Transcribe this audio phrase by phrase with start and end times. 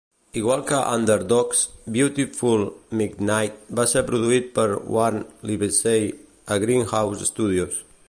[0.39, 1.59] Igual que "Underdogs",
[1.97, 2.65] "Beautiful
[3.03, 6.13] Midnight" va ser produït per Warne Livesey
[6.57, 7.83] a Greenhouse Studios.